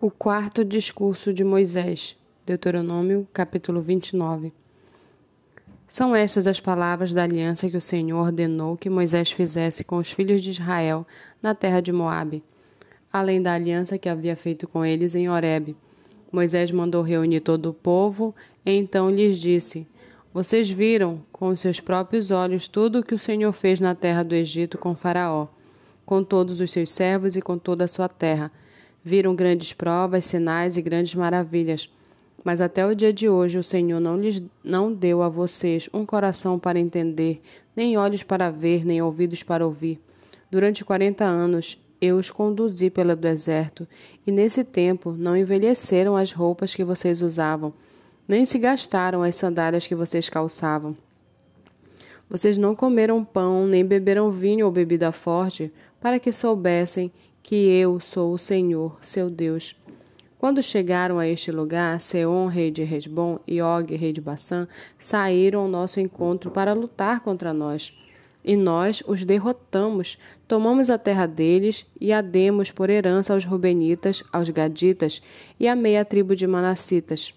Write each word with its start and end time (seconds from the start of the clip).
O 0.00 0.12
quarto 0.12 0.64
discurso 0.64 1.34
de 1.34 1.42
Moisés, 1.42 2.16
Deuteronômio, 2.46 3.26
capítulo 3.32 3.82
29. 3.82 4.52
São 5.88 6.14
estas 6.14 6.46
as 6.46 6.60
palavras 6.60 7.12
da 7.12 7.24
aliança 7.24 7.68
que 7.68 7.76
o 7.76 7.80
Senhor 7.80 8.16
ordenou 8.16 8.76
que 8.76 8.88
Moisés 8.88 9.32
fizesse 9.32 9.82
com 9.82 9.96
os 9.96 10.08
filhos 10.08 10.40
de 10.40 10.52
Israel 10.52 11.04
na 11.42 11.52
terra 11.52 11.80
de 11.80 11.90
Moabe, 11.90 12.44
além 13.12 13.42
da 13.42 13.54
aliança 13.54 13.98
que 13.98 14.08
havia 14.08 14.36
feito 14.36 14.68
com 14.68 14.84
eles 14.84 15.16
em 15.16 15.28
Horebe. 15.28 15.76
Moisés 16.30 16.70
mandou 16.70 17.02
reunir 17.02 17.40
todo 17.40 17.70
o 17.70 17.74
povo 17.74 18.32
e 18.64 18.70
então 18.70 19.10
lhes 19.10 19.36
disse: 19.36 19.84
Vocês 20.32 20.70
viram 20.70 21.20
com 21.32 21.48
os 21.48 21.58
seus 21.58 21.80
próprios 21.80 22.30
olhos 22.30 22.68
tudo 22.68 23.00
o 23.00 23.02
que 23.02 23.16
o 23.16 23.18
Senhor 23.18 23.50
fez 23.50 23.80
na 23.80 23.96
terra 23.96 24.22
do 24.22 24.36
Egito 24.36 24.78
com 24.78 24.94
Faraó, 24.94 25.48
com 26.06 26.22
todos 26.22 26.60
os 26.60 26.70
seus 26.70 26.92
servos 26.92 27.34
e 27.34 27.42
com 27.42 27.58
toda 27.58 27.86
a 27.86 27.88
sua 27.88 28.08
terra 28.08 28.52
Viram 29.08 29.34
grandes 29.34 29.72
provas, 29.72 30.26
sinais 30.26 30.76
e 30.76 30.82
grandes 30.82 31.14
maravilhas. 31.14 31.88
Mas 32.44 32.60
até 32.60 32.86
o 32.86 32.94
dia 32.94 33.10
de 33.10 33.26
hoje 33.26 33.56
o 33.56 33.64
Senhor 33.64 33.98
não 33.98 34.18
lhes 34.18 34.42
não 34.62 34.92
deu 34.92 35.22
a 35.22 35.30
vocês 35.30 35.88
um 35.94 36.04
coração 36.04 36.58
para 36.58 36.78
entender, 36.78 37.40
nem 37.74 37.96
olhos 37.96 38.22
para 38.22 38.50
ver, 38.50 38.84
nem 38.84 39.00
ouvidos 39.00 39.42
para 39.42 39.64
ouvir. 39.64 39.98
Durante 40.50 40.84
quarenta 40.84 41.24
anos 41.24 41.82
eu 42.02 42.18
os 42.18 42.30
conduzi 42.30 42.90
pelo 42.90 43.16
deserto, 43.16 43.88
e 44.26 44.30
nesse 44.30 44.62
tempo 44.62 45.12
não 45.12 45.34
envelheceram 45.34 46.14
as 46.14 46.30
roupas 46.30 46.74
que 46.74 46.84
vocês 46.84 47.22
usavam, 47.22 47.72
nem 48.28 48.44
se 48.44 48.58
gastaram 48.58 49.22
as 49.22 49.36
sandálias 49.36 49.86
que 49.86 49.94
vocês 49.94 50.28
calçavam. 50.28 50.94
Vocês 52.28 52.58
não 52.58 52.74
comeram 52.74 53.24
pão, 53.24 53.66
nem 53.66 53.86
beberam 53.86 54.30
vinho 54.30 54.66
ou 54.66 54.70
bebida 54.70 55.10
forte, 55.10 55.72
para 55.98 56.18
que 56.18 56.30
soubessem 56.30 57.10
que 57.42 57.54
eu 57.54 57.98
sou 58.00 58.32
o 58.32 58.38
Senhor, 58.38 58.98
seu 59.02 59.30
Deus. 59.30 59.74
Quando 60.38 60.62
chegaram 60.62 61.18
a 61.18 61.26
este 61.26 61.50
lugar, 61.50 62.00
Seom, 62.00 62.46
rei 62.46 62.70
de 62.70 62.84
Resbom, 62.84 63.40
e 63.46 63.60
Og, 63.60 63.96
rei 63.96 64.12
de 64.12 64.20
Bassã, 64.20 64.68
saíram 64.98 65.62
ao 65.62 65.68
nosso 65.68 65.98
encontro 65.98 66.50
para 66.50 66.72
lutar 66.72 67.20
contra 67.20 67.52
nós. 67.52 67.92
E 68.44 68.56
nós 68.56 69.02
os 69.06 69.24
derrotamos, 69.24 70.16
tomamos 70.46 70.90
a 70.90 70.96
terra 70.96 71.26
deles 71.26 71.84
e 72.00 72.12
a 72.12 72.20
demos 72.20 72.70
por 72.70 72.88
herança 72.88 73.34
aos 73.34 73.44
Rubenitas, 73.44 74.22
aos 74.32 74.48
Gaditas 74.48 75.20
e 75.58 75.66
à 75.66 75.74
meia 75.74 76.04
tribo 76.04 76.36
de 76.36 76.46
Manassitas. 76.46 77.34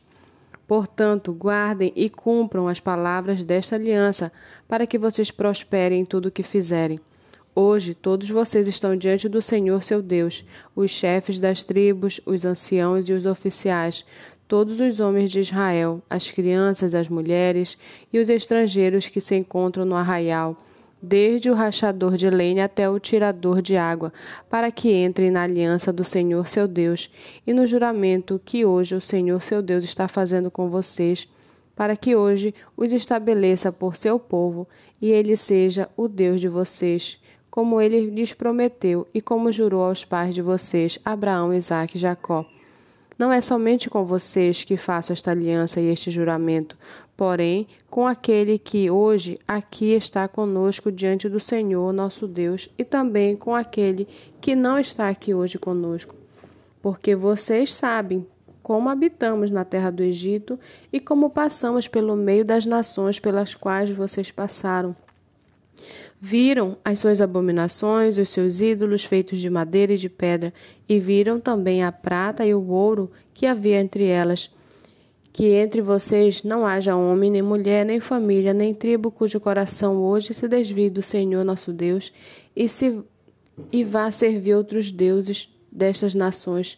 Portanto, 0.67 1.33
guardem 1.33 1.91
e 1.95 2.07
cumpram 2.07 2.67
as 2.67 2.79
palavras 2.79 3.43
desta 3.43 3.75
aliança, 3.75 4.31
para 4.67 4.85
que 4.85 4.97
vocês 4.97 5.31
prosperem 5.31 6.01
em 6.01 6.05
tudo 6.05 6.27
o 6.27 6.31
que 6.31 6.43
fizerem. 6.43 6.99
Hoje 7.53 7.93
todos 7.93 8.29
vocês 8.29 8.65
estão 8.65 8.95
diante 8.95 9.27
do 9.27 9.41
Senhor 9.41 9.83
seu 9.83 10.01
Deus, 10.01 10.45
os 10.73 10.89
chefes 10.89 11.37
das 11.37 11.61
tribos, 11.61 12.21
os 12.25 12.45
anciãos 12.45 13.09
e 13.09 13.11
os 13.11 13.25
oficiais, 13.25 14.05
todos 14.47 14.79
os 14.79 15.01
homens 15.01 15.29
de 15.29 15.41
Israel, 15.41 16.01
as 16.09 16.31
crianças, 16.31 16.95
as 16.95 17.09
mulheres 17.09 17.77
e 18.11 18.19
os 18.19 18.29
estrangeiros 18.29 19.07
que 19.07 19.19
se 19.19 19.35
encontram 19.35 19.83
no 19.83 19.95
arraial, 19.95 20.55
desde 21.01 21.49
o 21.49 21.53
rachador 21.53 22.15
de 22.15 22.29
lenha 22.29 22.63
até 22.63 22.89
o 22.89 22.97
tirador 22.97 23.61
de 23.61 23.75
água, 23.75 24.13
para 24.49 24.71
que 24.71 24.89
entrem 24.89 25.29
na 25.29 25.43
aliança 25.43 25.91
do 25.91 26.05
Senhor 26.05 26.47
seu 26.47 26.69
Deus 26.69 27.11
e 27.45 27.53
no 27.53 27.67
juramento 27.67 28.39
que 28.45 28.63
hoje 28.63 28.95
o 28.95 29.01
Senhor 29.01 29.41
seu 29.41 29.61
Deus 29.61 29.83
está 29.83 30.07
fazendo 30.07 30.49
com 30.49 30.69
vocês, 30.69 31.27
para 31.75 31.97
que 31.97 32.15
hoje 32.15 32.55
os 32.77 32.93
estabeleça 32.93 33.73
por 33.73 33.97
seu 33.97 34.17
povo 34.17 34.65
e 35.01 35.11
ele 35.11 35.35
seja 35.35 35.89
o 35.97 36.07
Deus 36.07 36.39
de 36.39 36.47
vocês 36.47 37.19
como 37.51 37.81
ele 37.81 38.05
lhes 38.05 38.31
prometeu 38.31 39.05
e 39.13 39.21
como 39.21 39.51
jurou 39.51 39.83
aos 39.83 40.05
pais 40.05 40.33
de 40.33 40.41
vocês, 40.41 40.97
Abraão, 41.03 41.53
Isaque 41.53 41.97
e 41.97 41.99
Jacó. 41.99 42.45
Não 43.19 43.31
é 43.31 43.41
somente 43.41 43.89
com 43.89 44.05
vocês 44.05 44.63
que 44.63 44.77
faço 44.77 45.11
esta 45.11 45.29
aliança 45.29 45.79
e 45.81 45.87
este 45.87 46.09
juramento, 46.09 46.77
porém 47.15 47.67
com 47.89 48.07
aquele 48.07 48.57
que 48.57 48.89
hoje 48.89 49.37
aqui 49.47 49.91
está 49.91 50.27
conosco 50.27 50.91
diante 50.91 51.29
do 51.29 51.39
Senhor 51.39 51.93
nosso 51.93 52.25
Deus, 52.27 52.69
e 52.77 52.83
também 52.83 53.35
com 53.35 53.53
aquele 53.53 54.07
que 54.39 54.55
não 54.55 54.79
está 54.79 55.09
aqui 55.09 55.33
hoje 55.33 55.59
conosco. 55.59 56.15
Porque 56.81 57.15
vocês 57.15 57.73
sabem 57.73 58.25
como 58.63 58.89
habitamos 58.89 59.51
na 59.51 59.65
terra 59.65 59.91
do 59.91 60.01
Egito 60.01 60.57
e 60.91 60.99
como 60.99 61.29
passamos 61.29 61.87
pelo 61.87 62.15
meio 62.15 62.45
das 62.45 62.65
nações 62.65 63.19
pelas 63.19 63.53
quais 63.53 63.89
vocês 63.89 64.31
passaram. 64.31 64.95
Viram 66.19 66.77
as 66.85 66.99
suas 66.99 67.19
abominações, 67.19 68.17
os 68.19 68.29
seus 68.29 68.59
ídolos 68.61 69.03
feitos 69.03 69.39
de 69.39 69.49
madeira 69.49 69.93
e 69.93 69.97
de 69.97 70.07
pedra, 70.07 70.53
e 70.87 70.99
viram 70.99 71.39
também 71.39 71.83
a 71.83 71.91
prata 71.91 72.45
e 72.45 72.53
o 72.53 72.67
ouro 72.67 73.11
que 73.33 73.47
havia 73.47 73.79
entre 73.79 74.05
elas. 74.05 74.53
Que 75.33 75.45
entre 75.45 75.81
vocês 75.81 76.43
não 76.43 76.65
haja 76.65 76.95
homem, 76.95 77.31
nem 77.31 77.41
mulher, 77.41 77.85
nem 77.85 77.99
família, 77.99 78.53
nem 78.53 78.73
tribo 78.73 79.09
cujo 79.09 79.39
coração 79.39 79.97
hoje 79.97 80.33
se 80.33 80.47
desvie 80.47 80.89
do 80.89 81.01
Senhor 81.01 81.43
nosso 81.43 81.73
Deus 81.73 82.13
e, 82.55 82.67
se, 82.67 83.01
e 83.71 83.83
vá 83.83 84.11
servir 84.11 84.53
outros 84.53 84.91
deuses 84.91 85.49
destas 85.71 86.13
nações. 86.13 86.77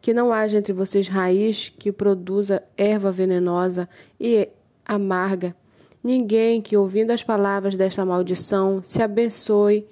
Que 0.00 0.14
não 0.14 0.32
haja 0.32 0.58
entre 0.58 0.72
vocês 0.72 1.08
raiz 1.08 1.72
que 1.76 1.90
produza 1.90 2.62
erva 2.76 3.10
venenosa 3.10 3.88
e 4.20 4.48
amarga 4.84 5.56
Ninguém 6.06 6.62
que, 6.62 6.76
ouvindo 6.76 7.10
as 7.10 7.24
palavras 7.24 7.74
desta 7.74 8.04
maldição, 8.04 8.80
se 8.80 9.02
abençoe 9.02 9.84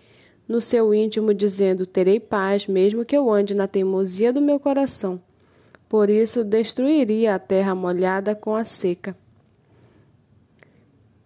no 0.47 0.61
seu 0.61 0.95
íntimo, 0.95 1.35
dizendo: 1.35 1.87
Terei 1.87 2.21
paz, 2.21 2.69
mesmo 2.69 3.05
que 3.05 3.17
eu 3.17 3.29
ande 3.29 3.53
na 3.53 3.67
teimosia 3.67 4.33
do 4.33 4.41
meu 4.41 4.61
coração. 4.61 5.21
Por 5.89 6.09
isso, 6.09 6.45
destruiria 6.45 7.35
a 7.35 7.39
terra 7.41 7.75
molhada 7.75 8.33
com 8.33 8.55
a 8.55 8.65
seca. 8.65 9.17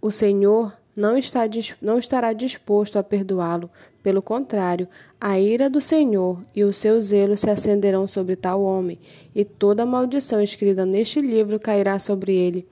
O 0.00 0.10
Senhor 0.10 0.74
não, 0.96 1.18
está, 1.18 1.40
não 1.82 1.98
estará 1.98 2.32
disposto 2.32 2.98
a 2.98 3.02
perdoá-lo. 3.02 3.68
Pelo 4.02 4.22
contrário, 4.22 4.88
a 5.20 5.38
ira 5.38 5.68
do 5.68 5.82
Senhor 5.82 6.42
e 6.56 6.64
o 6.64 6.72
seu 6.72 6.98
zelo 6.98 7.36
se 7.36 7.50
acenderão 7.50 8.08
sobre 8.08 8.36
tal 8.36 8.62
homem, 8.62 8.98
e 9.34 9.44
toda 9.44 9.84
maldição 9.84 10.40
escrita 10.40 10.86
neste 10.86 11.20
livro 11.20 11.60
cairá 11.60 11.98
sobre 11.98 12.34
ele 12.34 12.66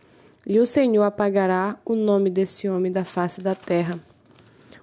e 0.46 0.60
o 0.60 0.66
Senhor 0.66 1.02
apagará 1.02 1.76
o 1.84 1.96
nome 1.96 2.30
desse 2.30 2.68
homem 2.68 2.92
da 2.92 3.04
face 3.04 3.40
da 3.40 3.54
terra. 3.54 3.98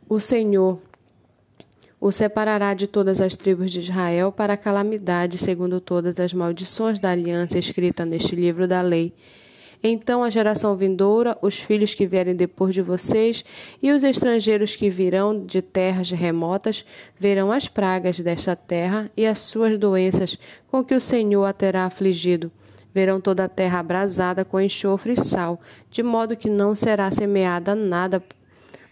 O 0.10 0.20
Senhor 0.20 0.82
o 2.02 2.12
separará 2.12 2.74
de 2.74 2.86
todas 2.86 3.22
as 3.22 3.34
tribos 3.34 3.72
de 3.72 3.80
Israel 3.80 4.30
para 4.30 4.56
a 4.56 4.58
calamidade, 4.58 5.38
segundo 5.38 5.80
todas 5.80 6.20
as 6.20 6.34
maldições 6.34 7.00
da 7.00 7.12
aliança 7.12 7.58
escrita 7.58 8.04
neste 8.04 8.36
livro 8.36 8.68
da 8.68 8.82
lei. 8.82 9.14
Então 9.82 10.22
a 10.22 10.30
geração 10.30 10.76
vindoura, 10.76 11.38
os 11.42 11.58
filhos 11.58 11.94
que 11.94 12.06
vierem 12.06 12.36
depois 12.36 12.74
de 12.74 12.82
vocês 12.82 13.46
e 13.82 13.90
os 13.90 14.04
estrangeiros 14.04 14.76
que 14.76 14.90
virão 14.90 15.46
de 15.46 15.62
terras 15.62 16.12
remotas 16.12 16.86
verão 17.18 17.54
as 17.54 17.70
pragas 17.70 18.20
desta 18.20 18.54
terra 18.54 19.10
e 19.16 19.26
as 19.26 19.40
suas 19.40 19.80
doenças 19.80 20.38
com 20.68 20.84
que 20.84 20.96
o 20.96 21.02
Senhor 21.02 21.46
a 21.46 21.54
terá 21.54 21.86
afligido 21.86 22.52
Verão 22.94 23.20
toda 23.20 23.46
a 23.46 23.50
terra 23.50 23.80
abrasada 23.80 24.46
com 24.46 24.60
enxofre 24.60 25.14
e 25.14 25.24
sal, 25.24 25.60
de 25.90 26.04
modo 26.04 26.38
que 26.38 26.50
não 26.50 26.76
será 26.76 27.10
semeada 27.12 27.74
nada, 27.74 28.24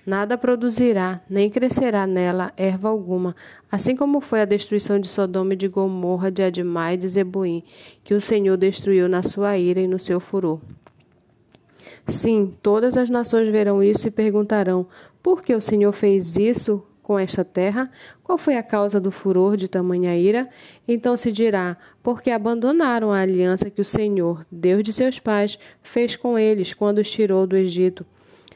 nada 0.06 0.38
produzirá, 0.38 1.22
nem 1.30 1.50
crescerá 1.50 2.08
nela 2.08 2.52
erva 2.58 2.90
alguma, 2.90 3.36
assim 3.72 3.96
como 3.96 4.20
foi 4.20 4.42
a 4.42 4.46
destruição 4.46 5.00
de 5.00 5.08
Sodoma 5.08 5.54
e 5.54 5.58
de 5.58 5.68
Gomorra, 5.68 6.32
de 6.32 6.42
Admai 6.42 6.96
e 6.96 6.98
de 6.98 7.10
Zebuim, 7.10 7.64
que 8.04 8.14
o 8.14 8.22
Senhor 8.22 8.58
destruiu 8.58 9.08
na 9.08 9.22
sua 9.22 9.58
ira 9.58 9.80
e 9.80 9.88
no 9.88 10.00
seu 10.00 10.20
furor. 10.20 10.60
Sim, 12.08 12.54
todas 12.62 12.98
as 12.98 13.10
nações 13.10 13.48
verão 13.48 13.82
isso 13.82 14.08
e 14.08 14.12
perguntarão: 14.12 14.88
por 15.22 15.42
que 15.42 15.54
o 15.54 15.62
Senhor 15.62 15.92
fez 15.92 16.36
isso 16.36 16.84
com 17.02 17.18
esta 17.18 17.44
terra? 17.44 17.92
Qual 18.24 18.38
foi 18.38 18.56
a 18.56 18.64
causa 18.64 19.00
do 19.00 19.12
furor 19.12 19.58
de 19.58 19.68
tamanha 19.68 20.16
ira? 20.18 20.50
Então 20.88 21.18
se 21.18 21.32
dirá: 21.32 21.78
porque 22.02 22.32
abandonaram 22.32 23.12
a 23.12 23.22
aliança 23.22 23.70
que 23.70 23.82
o 23.82 23.86
Senhor, 23.86 24.46
Deus 24.52 24.84
de 24.84 24.94
seus 24.94 25.20
pais, 25.20 25.58
fez 25.82 26.16
com 26.16 26.38
eles 26.38 26.74
quando 26.74 27.00
os 27.00 27.10
tirou 27.10 27.46
do 27.46 27.58
Egito. 27.58 28.06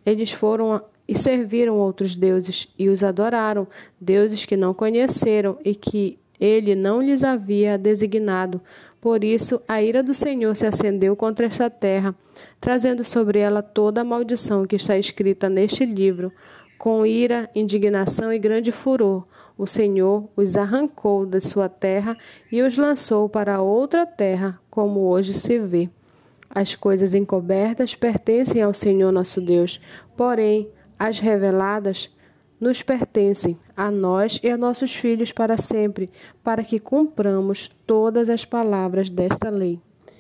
Eles 0.06 0.32
foram 0.32 0.82
e 1.08 1.18
serviram 1.18 1.78
outros 1.78 2.16
deuses 2.16 2.68
e 2.78 2.90
os 2.90 3.04
adoraram, 3.04 3.68
deuses 4.00 4.46
que 4.46 4.58
não 4.58 4.74
conheceram 4.74 5.58
e 5.64 5.76
que 5.76 6.18
ele 6.40 6.76
não 6.76 7.02
lhes 7.02 7.24
havia 7.24 7.78
designado. 7.78 8.62
Por 9.00 9.24
isso, 9.24 9.62
a 9.68 9.82
ira 9.82 10.02
do 10.02 10.16
Senhor 10.16 10.56
se 10.56 10.66
acendeu 10.66 11.16
contra 11.16 11.46
esta 11.46 11.70
terra, 11.70 12.16
trazendo 12.60 13.06
sobre 13.06 13.40
ela 13.40 13.62
toda 13.62 14.02
a 14.02 14.04
maldição 14.04 14.66
que 14.66 14.76
está 14.76 14.98
escrita 14.98 15.48
neste 15.48 15.86
livro. 15.86 16.32
Com 16.78 17.06
ira, 17.06 17.50
indignação 17.56 18.32
e 18.34 18.38
grande 18.38 18.72
furor, 18.72 19.26
o 19.58 19.66
Senhor 19.66 20.30
os 20.36 20.58
arrancou 20.58 21.26
da 21.26 21.40
sua 21.40 21.70
terra 21.70 22.18
e 22.52 22.62
os 22.62 22.78
lançou 22.78 23.30
para 23.30 23.62
outra 23.62 24.06
terra, 24.06 24.60
como 24.70 25.02
hoje 25.02 25.34
se 25.34 25.58
vê. 25.58 25.90
As 26.50 26.76
coisas 26.76 27.14
encobertas 27.14 27.96
pertencem 27.96 28.62
ao 28.62 28.74
Senhor 28.74 29.12
nosso 29.12 29.42
Deus, 29.42 29.82
porém, 30.16 30.70
as 31.00 31.20
reveladas 31.20 32.14
nos 32.60 32.82
pertencem, 32.82 33.58
a 33.76 33.92
nós 33.92 34.40
e 34.42 34.50
a 34.50 34.58
nossos 34.58 34.94
filhos 34.94 35.32
para 35.32 35.58
sempre, 35.58 36.10
para 36.44 36.64
que 36.64 36.80
cumpramos 36.80 37.70
todas 37.86 38.30
as 38.30 38.46
palavras 38.46 39.10
desta 39.10 39.50
lei. 39.50 39.82